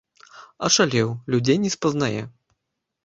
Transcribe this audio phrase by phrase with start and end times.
[0.69, 2.21] Ашалеў, людзей не спазнае.